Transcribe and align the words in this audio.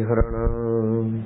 हरण 0.00 1.22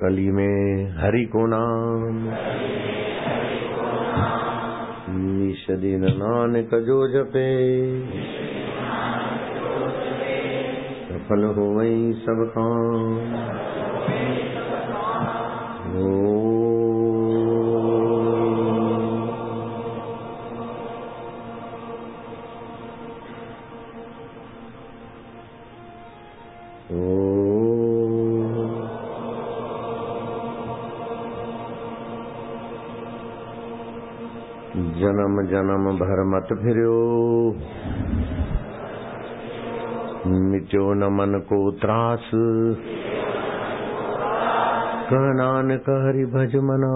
कली 0.00 0.30
में 0.30 0.90
हरि 0.98 1.24
को 1.24 1.46
नाम। 1.46 2.28
ईश 5.48 5.66
दिन 5.70 6.04
नानक 6.04 6.74
जो 6.74 7.08
जपे। 7.08 7.48
सफल 11.08 11.44
हो 11.44 11.64
वही 11.78 12.12
सब 12.12 12.52
काम। 12.58 13.18
ओ 15.98 16.37
जन्म 34.98 35.42
जन्म 35.46 35.84
भर 35.98 36.22
मत 36.24 36.62
फिरो 36.62 36.94
मिटो 40.26 40.94
न 40.94 41.04
मन 41.04 41.38
को 41.38 41.70
त्रास। 41.70 42.30
कह 45.10 45.26
नानक 45.34 45.90
भज 46.26 46.56
मना। 46.56 46.94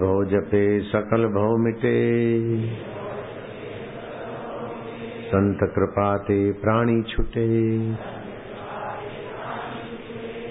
निर्भव 0.00 0.24
जपे 0.24 0.80
सकल 0.80 1.26
भव 1.26 1.56
मिटे 1.56 1.96
संत 5.28 5.58
कृपाते 5.74 6.38
प्राणी 6.52 7.02
छुटे। 7.02 7.44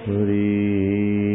हरि 0.06 1.29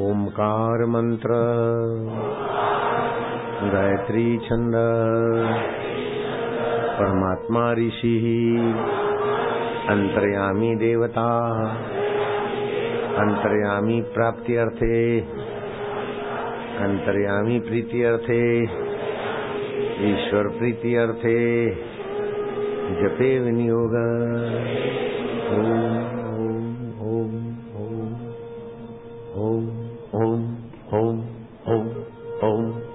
ओमकार 0.00 0.84
मंत्र 0.86 1.28
गायत्री 3.62 4.38
छंद। 4.38 4.72
परमात्मा 6.98 7.72
ऋषि। 7.72 8.56
अंतर्यामी 9.88 10.74
देवता। 10.74 11.52
अंतर्यामी 13.16 14.02
प्राप्ति 14.02 14.56
अर्थे। 14.56 15.20
अंतर्यामी 16.78 17.60
प्रीति 17.60 18.02
अर्थे। 18.02 18.62
ईश्वर 20.12 20.48
प्रीति 20.48 20.96
अर्थे। 20.96 21.70
जपे 23.02 23.38
विनियोग। 23.38 23.92
ओम। 25.52 26.15
Om, 30.12 30.56
Om, 30.90 31.24
Om, 31.66 31.90
Om. 32.42 32.85